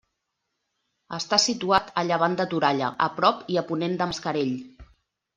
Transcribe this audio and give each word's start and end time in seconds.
Està 1.17 1.37
situat 1.43 1.91
a 2.01 2.03
llevant 2.07 2.37
de 2.39 2.47
Toralla, 2.53 2.87
a 3.07 3.09
prop 3.19 3.43
i 3.57 3.61
a 3.63 3.65
ponent 3.73 3.93
de 4.01 4.09
Mascarell. 4.13 4.57